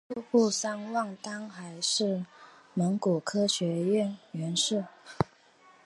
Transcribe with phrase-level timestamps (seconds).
[0.07, 2.25] 鲁布桑旺丹还是
[2.73, 4.85] 蒙古科学院院士。